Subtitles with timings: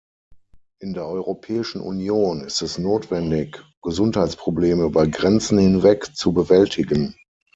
[0.79, 7.15] In der Europäischen Union ist es notwendig, Gesundheitsprobleme über Grenzen hinweg zu bewältigen.